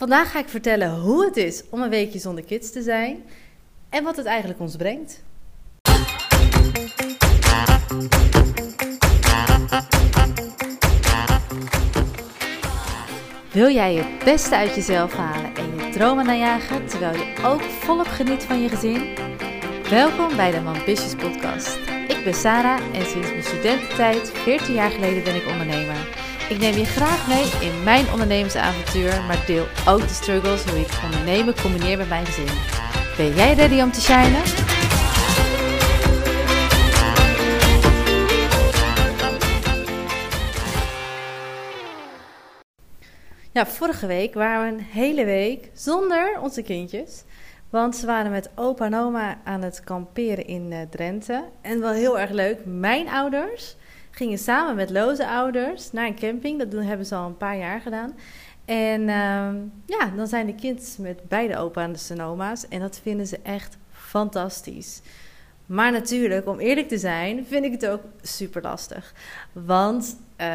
[0.00, 3.22] Vandaag ga ik vertellen hoe het is om een weekje zonder kids te zijn
[3.88, 5.22] en wat het eigenlijk ons brengt.
[13.52, 18.06] Wil jij het beste uit jezelf halen en je dromen najagen terwijl je ook volop
[18.06, 19.14] geniet van je gezin?
[19.90, 21.78] Welkom bij de Ambitious Podcast.
[22.08, 26.19] Ik ben Sarah en sinds mijn studententijd, 14 jaar geleden, ben ik ondernemer.
[26.50, 31.00] Ik neem je graag mee in mijn ondernemersavontuur, maar deel ook de struggles hoe ik
[31.04, 32.48] ondernemen combineer met mijn gezin.
[33.16, 34.42] Ben jij ready om te shinen?
[43.52, 47.24] Ja, vorige week waren we een hele week zonder onze kindjes.
[47.70, 51.44] Want ze waren met opa en oma aan het kamperen in uh, Drenthe.
[51.62, 53.76] En wel heel erg leuk, mijn ouders
[54.20, 56.58] gingen samen met loze ouders naar een camping.
[56.58, 58.16] Dat doen, hebben ze al een paar jaar gedaan.
[58.64, 59.48] En uh,
[59.86, 62.68] ja, dan zijn de kids met beide opa en de oma's.
[62.68, 65.00] En dat vinden ze echt fantastisch.
[65.66, 69.14] Maar natuurlijk, om eerlijk te zijn, vind ik het ook super lastig.
[69.52, 70.46] Want uh,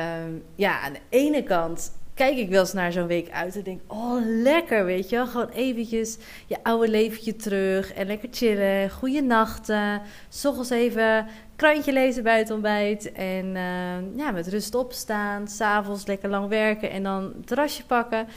[0.55, 3.81] ja, aan de ene kant kijk ik wel eens naar zo'n week uit en denk,
[3.87, 10.01] oh lekker, weet je Gewoon eventjes je oude leventje terug en lekker chillen, goede nachten.
[10.29, 15.47] S even krantje lezen bij het ontbijt en uh, ja, met rust opstaan.
[15.47, 18.27] S'avonds lekker lang werken en dan een terrasje pakken.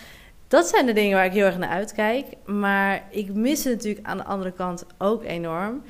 [0.49, 2.27] Dat zijn de dingen waar ik heel erg naar uitkijk.
[2.45, 5.83] Maar ik mis het natuurlijk aan de andere kant ook enorm.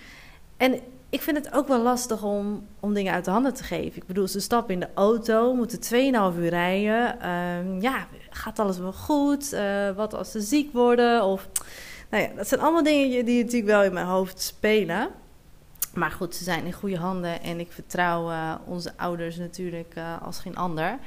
[0.56, 3.96] En ik vind het ook wel lastig om, om dingen uit de handen te geven.
[3.96, 5.82] Ik bedoel, ze stappen in de auto, moeten
[6.34, 7.16] 2,5 uur rijden.
[7.22, 9.52] Uh, ja, gaat alles wel goed?
[9.52, 11.24] Uh, wat als ze ziek worden?
[11.24, 11.48] Of,
[12.10, 15.08] nou ja, dat zijn allemaal dingen die natuurlijk wel in mijn hoofd spelen.
[15.94, 20.22] Maar goed, ze zijn in goede handen en ik vertrouw uh, onze ouders natuurlijk uh,
[20.22, 20.98] als geen ander.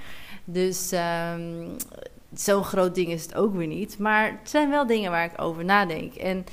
[0.43, 0.91] Dus
[1.33, 1.75] um,
[2.33, 3.97] zo'n groot ding is het ook weer niet.
[3.97, 6.15] Maar het zijn wel dingen waar ik over nadenk.
[6.15, 6.45] En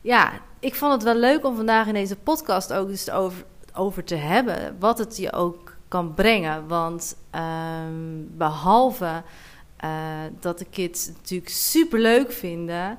[0.00, 3.44] ja, ik vond het wel leuk om vandaag in deze podcast ook eens over,
[3.74, 4.76] over te hebben.
[4.78, 6.68] Wat het je ook kan brengen.
[6.68, 9.22] Want um, behalve
[9.84, 9.90] uh,
[10.40, 12.98] dat de kids het natuurlijk super leuk vinden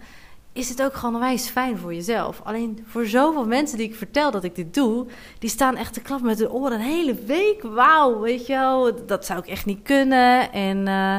[0.53, 2.41] is het ook gewoon onwijs fijn voor jezelf.
[2.43, 5.05] Alleen voor zoveel mensen die ik vertel dat ik dit doe,
[5.39, 7.61] die staan echt te klappen met hun oren een hele week.
[7.61, 10.51] Wauw, weet je wel, dat zou ik echt niet kunnen.
[10.51, 11.17] En uh,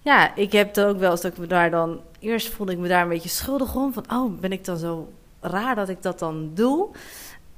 [0.00, 2.00] ja, ik heb het ook wel eens dat ik me daar dan...
[2.18, 3.92] Eerst voelde ik me daar een beetje schuldig om.
[3.92, 5.08] Van, oh, ben ik dan zo
[5.46, 6.88] raar dat ik dat dan doe?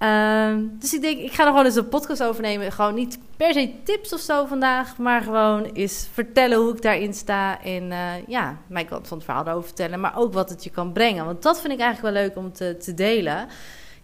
[0.03, 2.73] Uh, dus ik denk, ik ga er gewoon eens een podcast over nemen.
[2.73, 7.15] Gewoon niet per se tips of zo vandaag, maar gewoon eens vertellen hoe ik daarin
[7.15, 7.63] sta.
[7.63, 10.71] En uh, ja, mijn kant van het verhaal erover vertellen, maar ook wat het je
[10.71, 11.25] kan brengen.
[11.25, 13.49] Want dat vind ik eigenlijk wel leuk om te, te delen.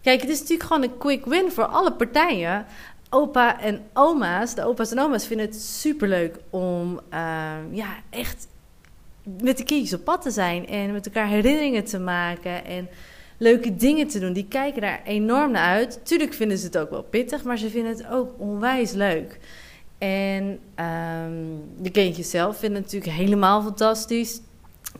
[0.01, 2.65] Kijk, het is natuurlijk gewoon een quick win voor alle partijen.
[3.09, 8.47] Opa en oma's, de opa's en oma's vinden het superleuk om uh, ja, echt
[9.41, 12.65] met de kindjes op pad te zijn en met elkaar herinneringen te maken.
[12.65, 12.89] En
[13.37, 14.33] leuke dingen te doen.
[14.33, 15.99] Die kijken daar enorm naar uit.
[16.03, 19.39] Tuurlijk vinden ze het ook wel pittig, maar ze vinden het ook onwijs leuk.
[19.97, 24.41] En um, de kindjes zelf vinden het natuurlijk helemaal fantastisch.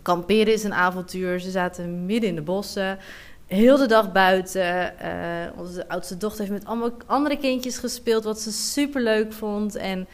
[0.02, 1.40] Kamperen is een avontuur.
[1.40, 2.98] Ze zaten midden in de bossen.
[3.46, 4.94] Heel de dag buiten.
[5.04, 9.76] Uh, onze oudste dochter heeft met allemaal andere kindjes gespeeld, wat ze super leuk vond.
[9.76, 10.08] En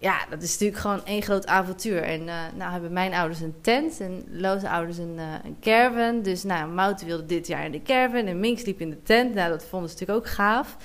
[0.00, 2.02] ja, dat is natuurlijk gewoon één groot avontuur.
[2.02, 6.22] En uh, nou hebben mijn ouders een tent en Loze ouders een, uh, caravan.
[6.22, 9.34] Dus nou, Mout wilde dit jaar in de caravan en Mink liep in de tent.
[9.34, 10.76] Nou, dat vonden ze natuurlijk ook gaaf.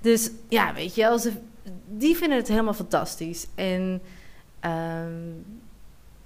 [0.00, 1.28] Dus ja, weet je, als
[1.86, 3.46] die vinden het helemaal fantastisch.
[3.54, 4.02] En
[4.64, 5.44] um,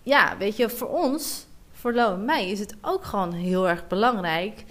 [0.02, 3.86] ja, weet je, voor ons, voor Lo en mij, is het ook gewoon heel erg
[3.86, 4.64] belangrijk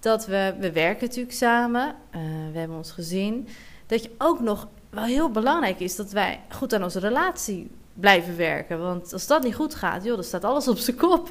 [0.00, 2.20] dat we, we werken natuurlijk samen, uh,
[2.52, 3.48] we hebben ons gezin,
[3.86, 8.36] dat je ook nog wel heel belangrijk is dat wij goed aan onze relatie blijven
[8.36, 8.80] werken.
[8.80, 11.30] Want als dat niet goed gaat, joh, dan staat alles op zijn kop.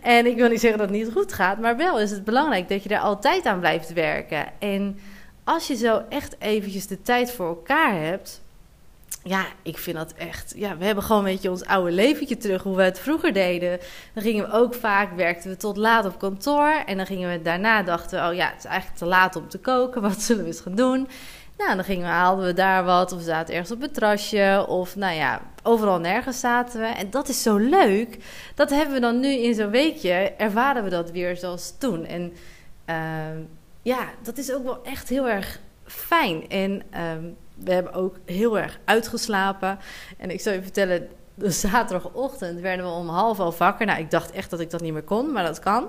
[0.00, 2.68] En ik wil niet zeggen dat het niet goed gaat, maar wel is het belangrijk
[2.68, 4.46] dat je er altijd aan blijft werken.
[4.58, 4.98] En
[5.44, 8.42] als je zo echt eventjes de tijd voor elkaar hebt.
[9.22, 10.52] Ja, ik vind dat echt.
[10.56, 13.78] Ja, we hebben gewoon een beetje ons oude leventje terug, hoe we het vroeger deden.
[14.14, 16.82] Dan gingen we ook vaak, werkten we tot laat op kantoor.
[16.86, 19.58] En dan gingen we daarna dachten, oh ja, het is eigenlijk te laat om te
[19.58, 20.02] koken.
[20.10, 21.08] Wat zullen we eens gaan doen?
[21.58, 24.64] Nou, dan gingen we, haalden we daar wat, of we zaten ergens op het terrasje,
[24.68, 26.86] of nou ja, overal nergens zaten we.
[26.86, 28.18] En dat is zo leuk.
[28.54, 32.06] Dat hebben we dan nu in zo'n weekje, ervaren we dat weer zoals toen.
[32.06, 32.32] En
[32.90, 32.96] uh,
[33.82, 36.48] ja, dat is ook wel echt heel erg fijn.
[36.48, 37.00] En uh,
[37.54, 39.78] we hebben ook heel erg uitgeslapen.
[40.18, 43.86] En ik zal je vertellen, de zaterdagochtend werden we om half elf wakker.
[43.86, 45.88] Nou, ik dacht echt dat ik dat niet meer kon, maar dat kan.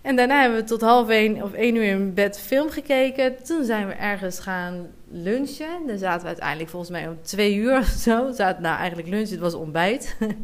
[0.00, 3.42] En daarna hebben we tot half één of één uur in bed film gekeken.
[3.44, 5.86] Toen zijn we ergens gaan lunchen.
[5.86, 8.32] Dan zaten we uiteindelijk volgens mij om twee uur of zo.
[8.32, 10.16] Zaten, nou, eigenlijk lunchen, het was ontbijt.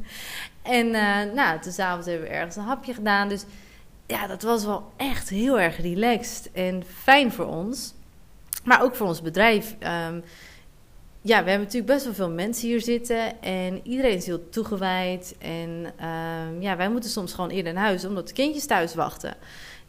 [0.62, 3.28] En uh, nou, toen s'avonds hebben we ergens een hapje gedaan.
[3.28, 3.44] Dus
[4.06, 7.94] ja, dat was wel echt heel erg relaxed en fijn voor ons.
[8.64, 9.76] Maar ook voor ons bedrijf.
[9.78, 10.20] Ehm,
[11.24, 13.42] ja, we hebben natuurlijk best wel veel mensen hier zitten.
[13.42, 15.34] En iedereen is heel toegewijd.
[15.38, 19.36] En ehm, ja, wij moeten soms gewoon eerder naar huis, omdat de kindjes thuis wachten.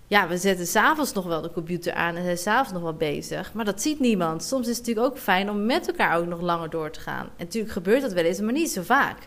[0.08, 3.54] Ja, we zetten s'avonds nog wel de computer aan en zijn s'avonds nog wel bezig.
[3.54, 4.44] Maar dat ziet niemand.
[4.44, 7.26] Soms is het natuurlijk ook fijn om met elkaar ook nog langer door te gaan.
[7.26, 9.18] En natuurlijk gebeurt dat wel eens, maar niet zo vaak.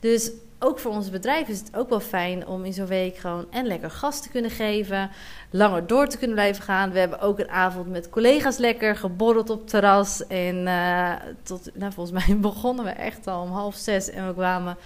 [0.00, 0.30] Dus
[0.62, 3.66] ook voor ons bedrijf is het ook wel fijn om in zo'n week gewoon en
[3.66, 5.10] lekker gas te kunnen geven.
[5.50, 6.90] Langer door te kunnen blijven gaan.
[6.90, 10.26] We hebben ook een avond met collega's lekker geborreld op terras.
[10.26, 11.12] En uh,
[11.42, 14.10] tot, nou, volgens mij begonnen we echt al om half zes.
[14.10, 14.76] En we kwamen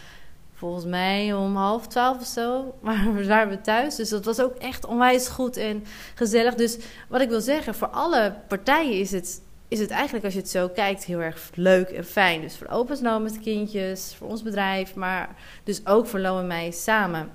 [0.55, 2.65] volgens mij om half twaalf of zo.
[2.81, 3.97] Maar we waren we thuis.
[3.97, 5.85] Dus dat was ook echt onwijs goed en
[6.15, 6.55] gezellig.
[6.55, 6.79] Dus
[7.09, 10.49] wat ik wil zeggen, voor alle partijen is het is het eigenlijk, als je het
[10.49, 12.41] zo kijkt, heel erg leuk en fijn.
[12.41, 15.29] Dus voor Opa's No met kindjes, voor ons bedrijf, maar
[15.65, 17.31] dus ook voor Lo en mij samen.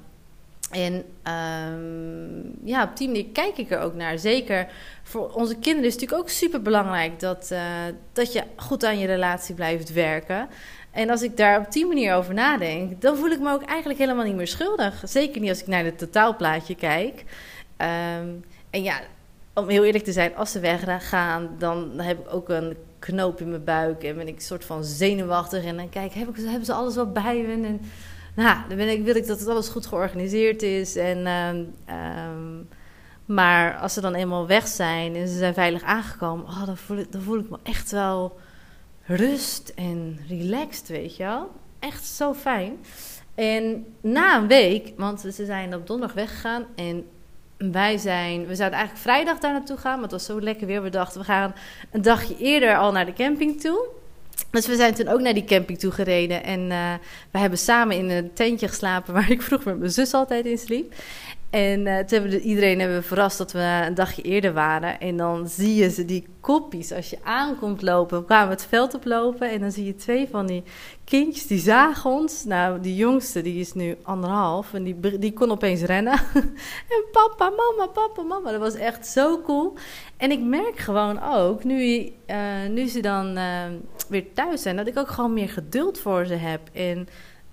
[0.72, 0.94] En
[1.74, 4.20] um, ja, op die manier kijk ik er ook naar.
[4.20, 4.68] Zeker
[5.04, 7.62] voor onze kinderen is het natuurlijk ook super belangrijk dat, uh,
[8.14, 10.50] dat je goed aan je relatie blijft werken.
[10.92, 14.00] En als ik daar op die manier over nadenk, dan voel ik me ook eigenlijk
[14.00, 15.02] helemaal niet meer schuldig.
[15.06, 17.24] Zeker niet als ik naar het totaalplaatje kijk.
[17.78, 19.00] Um, en ja,
[19.54, 23.50] om heel eerlijk te zijn, als ze weggaan, dan heb ik ook een knoop in
[23.50, 25.64] mijn buik en ben ik soort van zenuwachtig.
[25.64, 27.68] En dan kijk, heb ik, hebben ze alles wel bij me?
[27.68, 27.82] En
[28.36, 30.96] nou, dan ben ik, wil ik dat het alles goed georganiseerd is.
[30.96, 32.68] En, um,
[33.26, 36.98] maar als ze dan eenmaal weg zijn en ze zijn veilig aangekomen, oh, dan, voel
[36.98, 38.38] ik, dan voel ik me echt wel
[39.04, 41.52] rust en relaxed, weet je wel.
[41.80, 42.78] Echt zo fijn.
[43.36, 47.06] En na een week, want ze zijn op donderdag weggegaan en
[47.72, 50.84] wij zijn, we zouden eigenlijk vrijdag daar naartoe gaan, maar het was zo lekker weer.
[50.84, 51.54] We dachten, we gaan
[51.92, 53.88] een dagje eerder al naar de camping toe.
[54.52, 56.44] Dus we zijn toen ook naar die camping toe gereden.
[56.44, 56.94] En uh,
[57.32, 60.58] we hebben samen in een tentje geslapen waar ik vroeg met mijn zus altijd in
[60.58, 60.94] sliep.
[61.52, 65.00] En uh, toen we iedereen hebben we verrast dat we een dagje eerder waren.
[65.00, 68.20] En dan zie je ze, die koppies, als je aankomt lopen.
[68.20, 70.64] We kwamen het veld oplopen en dan zie je twee van die
[71.04, 72.44] kindjes, die zagen ons.
[72.46, 76.14] Nou, die jongste, die is nu anderhalf en die, die kon opeens rennen.
[76.94, 78.52] en papa, mama, papa, mama.
[78.52, 79.74] Dat was echt zo cool.
[80.18, 83.40] En ik merk gewoon ook, nu, uh, nu ze dan
[84.08, 86.62] weer thuis zijn, dat ik ook gewoon meer geduld voor ze heb.
[86.74, 87.08] En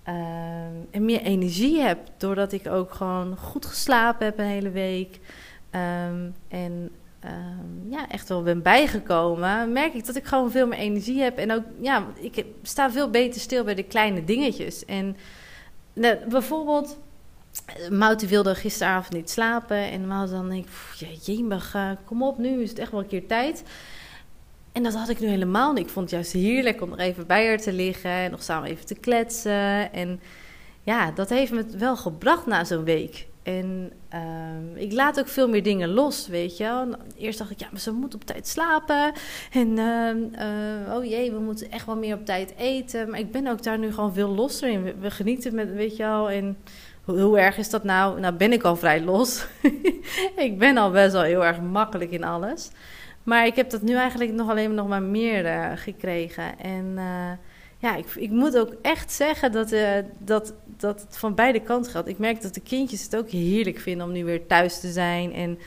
[0.08, 1.99] Ehm, en meer energie heb.
[2.16, 5.20] Doordat ik ook gewoon goed geslapen heb een hele week.
[5.70, 6.90] Ehm, en
[7.20, 9.72] ehm, ja, echt wel ben bijgekomen.
[9.72, 11.38] Merk ik dat ik gewoon veel meer energie heb.
[11.38, 14.84] En ook, ja, ik sta veel beter stil bij de kleine dingetjes.
[14.84, 15.16] En
[15.93, 16.99] nou, bijvoorbeeld.
[17.90, 19.76] Mouti wilde gisteravond niet slapen.
[19.76, 23.00] En normaal dan denk ik, ja, jemig, uh, kom op, nu is het echt wel
[23.00, 23.62] een keer tijd.
[24.78, 25.84] En dat had ik nu helemaal niet.
[25.84, 28.69] Ik vond het juist heerlijk om er even bij haar te liggen en nog samen
[28.69, 29.92] even te kletsen.
[29.92, 30.20] En
[30.82, 33.26] ja, dat heeft me wel gebracht na zo'n week.
[33.42, 36.96] En uh, ik laat ook veel meer dingen los, weet je wel.
[37.16, 39.12] Eerst dacht ik, ja, maar ze moet op tijd slapen.
[39.52, 43.10] En uh, oh jee, we moeten echt wel meer op tijd eten.
[43.10, 45.00] Maar ik ben ook daar nu gewoon veel losser in.
[45.00, 46.30] We, genieten met, weet je wel.
[46.30, 46.56] En
[47.04, 48.20] hoe, hoe, erg is dat nou?
[48.20, 49.46] Nou ben ik al vrij los.
[50.36, 52.70] ik ben al best wel heel erg makkelijk in alles.
[53.28, 56.58] Maar ik heb dat nu eigenlijk nog alleen nog maar meer uh, gekregen.
[56.58, 57.30] En uh,
[57.78, 61.92] ja, ik, ik, moet ook echt zeggen dat, uh, dat, dat het van beide kanten
[61.92, 62.08] geldt.
[62.08, 65.32] Ik merk dat de kindjes het ook heerlijk vinden om nu weer thuis te zijn
[65.32, 65.58] en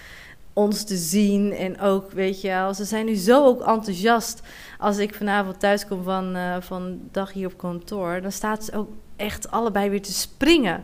[0.54, 1.54] ons te zien.
[1.54, 4.42] En ook, weet je wel, ze zijn nu zo ook enthousiast.
[4.78, 8.90] Als ik vanavond thuis kom van, van dag hier op kantoor, dan staat ze ook
[9.16, 10.84] echt allebei weer te springen.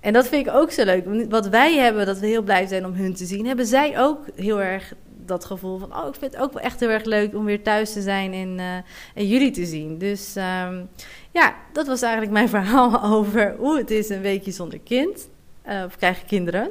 [0.00, 1.28] En dat vind ik ook zo leuk.
[1.28, 4.18] Wat wij hebben, dat we heel blij zijn om hun te zien, hebben zij ook
[4.34, 4.94] heel erg
[5.30, 7.62] dat gevoel van, oh, ik vind het ook wel echt heel erg leuk om weer
[7.62, 8.84] thuis te zijn en,
[9.14, 9.98] en jullie te zien.
[9.98, 10.88] Dus um,
[11.30, 15.28] ja, dat was eigenlijk mijn verhaal over hoe het is een weekje zonder kind.
[15.68, 16.70] Uh, of krijg je kinderen.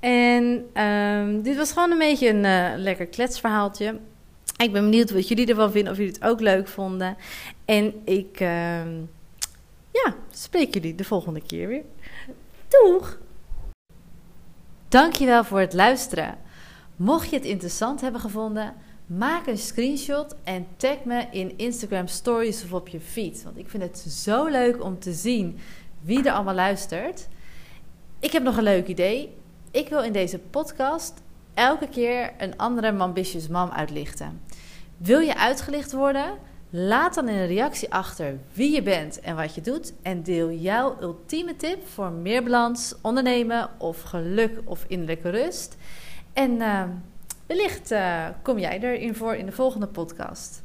[0.00, 0.44] En
[0.84, 3.98] um, dit was gewoon een beetje een uh, lekker kletsverhaaltje.
[4.56, 7.16] Ik ben benieuwd wat jullie ervan vinden, of jullie het ook leuk vonden.
[7.64, 9.10] En ik, um,
[9.90, 11.82] ja, spreek jullie de volgende keer weer.
[12.68, 13.18] Doeg!
[14.88, 16.38] Dankjewel voor het luisteren.
[16.98, 18.74] Mocht je het interessant hebben gevonden,
[19.06, 23.42] maak een screenshot en tag me in Instagram Stories of op je feed.
[23.42, 25.58] Want ik vind het zo leuk om te zien
[26.00, 27.28] wie er allemaal luistert.
[28.18, 29.34] Ik heb nog een leuk idee.
[29.70, 31.14] Ik wil in deze podcast
[31.54, 34.40] elke keer een andere Mambitious Mam uitlichten.
[34.96, 36.34] Wil je uitgelicht worden?
[36.70, 39.92] Laat dan in een reactie achter wie je bent en wat je doet.
[40.02, 45.76] En deel jouw ultieme tip voor meer balans, ondernemen of geluk of innerlijke rust.
[46.38, 46.82] En uh,
[47.46, 50.62] wellicht uh, kom jij erin voor in de volgende podcast.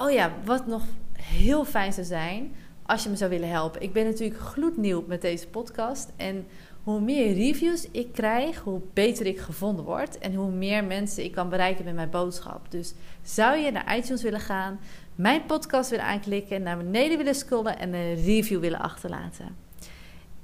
[0.00, 0.82] Oh ja, wat nog
[1.12, 2.54] heel fijn zou zijn.
[2.82, 3.82] als je me zou willen helpen.
[3.82, 6.12] Ik ben natuurlijk gloednieuw met deze podcast.
[6.16, 6.46] En
[6.82, 10.18] hoe meer reviews ik krijg, hoe beter ik gevonden word.
[10.18, 12.70] En hoe meer mensen ik kan bereiken met mijn boodschap.
[12.70, 14.80] Dus zou je naar iTunes willen gaan,
[15.14, 19.56] mijn podcast willen aanklikken, naar beneden willen scrollen en een review willen achterlaten.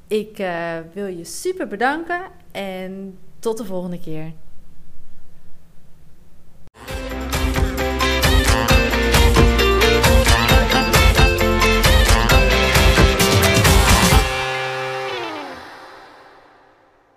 [0.06, 4.32] Ik uh, wil je super bedanken en tot de volgende keer.